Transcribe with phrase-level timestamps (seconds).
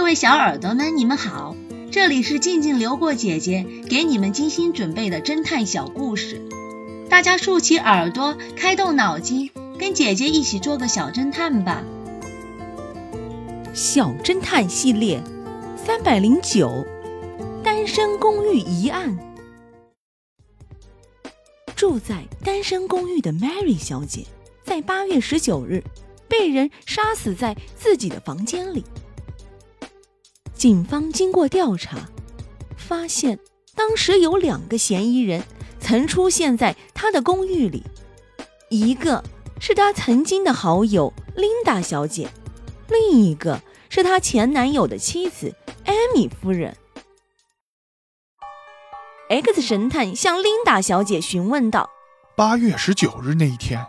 [0.00, 1.54] 各位小耳朵们，你们好，
[1.92, 6.40] 这里是静静流过姐姐给你们精心准备的侦探小故事，
[7.10, 11.84] 大家竖起耳朵，开动脑筋，跟姐姐一起做个小侦探吧。
[13.74, 15.22] 小侦探系列
[15.76, 16.86] 三百零九，
[17.62, 19.18] 单身公寓疑案。
[21.76, 24.24] 住在单身公寓的 Mary 小姐，
[24.64, 25.84] 在八月十九日
[26.26, 28.82] 被人杀死在自己的房间里。
[30.60, 31.96] 警方经过调查，
[32.76, 33.38] 发现
[33.74, 35.42] 当时有两个嫌疑人
[35.80, 37.82] 曾出现在他的公寓里，
[38.68, 39.24] 一个
[39.58, 42.28] 是他曾经的好友琳达小姐，
[42.88, 45.54] 另一个是他前男友的妻子
[45.86, 46.76] 艾米夫人。
[49.30, 51.88] X 神探向琳达小姐询问道
[52.36, 53.86] ：“八月十九日那一天，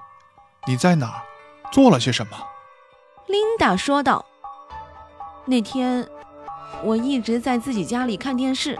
[0.65, 1.21] 你在哪儿？
[1.70, 2.38] 做了些什么？”
[3.27, 4.26] 琳达说道
[5.43, 6.07] ：“那天。”
[6.84, 8.77] 我一直在自己家里看电视，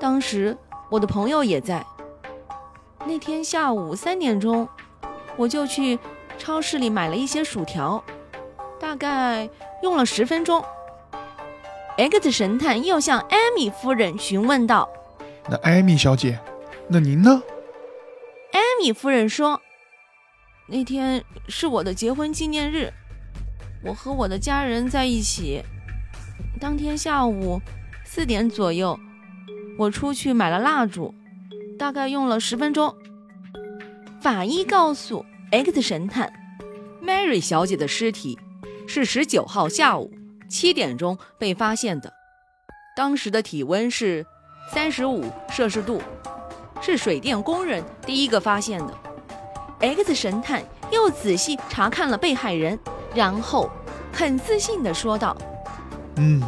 [0.00, 0.56] 当时
[0.90, 1.84] 我的朋友也在。
[3.06, 4.68] 那天下午三点钟，
[5.36, 5.98] 我就去
[6.36, 8.02] 超市里买了一些薯条，
[8.80, 9.48] 大概
[9.82, 10.62] 用了十分钟。
[11.96, 14.88] X 神探又向艾米夫人询问道
[15.48, 16.38] ：“那艾米小姐，
[16.88, 17.42] 那您呢？”
[18.52, 19.60] 艾米夫人说
[20.68, 22.92] ：“那天是我的结婚纪念日，
[23.84, 25.62] 我和我的家人在一起。”
[26.58, 27.60] 当天下午
[28.04, 28.98] 四点左右，
[29.78, 31.14] 我出去买了蜡烛，
[31.78, 32.94] 大概用了十分钟。
[34.20, 36.32] 法医告诉 X 神探
[37.02, 38.36] ，Mary 小姐的尸体
[38.88, 40.10] 是十九号下午
[40.50, 42.12] 七点钟被发现的，
[42.96, 44.26] 当时的体温是
[44.72, 46.02] 三十五摄氏度，
[46.80, 48.94] 是水电工人第一个发现的。
[49.78, 52.76] X 神探又仔细查看了被害人，
[53.14, 53.70] 然后
[54.12, 55.36] 很自信地说道。
[56.20, 56.42] 嗯，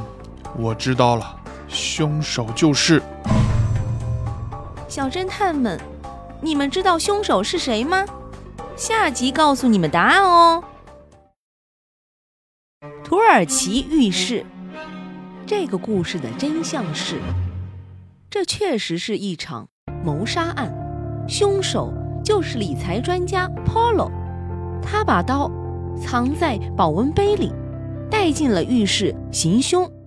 [0.58, 3.00] 我知道了，凶手就是
[4.88, 5.80] 小侦探们。
[6.42, 8.04] 你们知道凶手是谁吗？
[8.74, 10.64] 下集告诉你们答案哦。
[13.04, 14.44] 土耳其浴室，
[15.46, 17.20] 这个故事的真相是，
[18.28, 19.68] 这确实是一场
[20.04, 20.72] 谋杀案，
[21.28, 21.92] 凶手
[22.24, 24.10] 就是理财专家 Polo，
[24.82, 25.48] 他把刀
[26.02, 27.52] 藏在保温杯里。
[28.10, 29.99] 带进了浴室行凶。